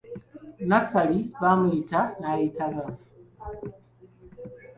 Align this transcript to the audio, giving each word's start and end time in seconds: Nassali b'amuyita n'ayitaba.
Nassali 0.69 1.19
b'amuyita 1.39 1.99
n'ayitaba. 2.19 2.83